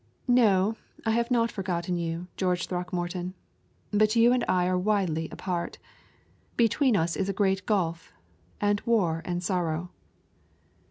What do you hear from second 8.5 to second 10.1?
and war and sorrow."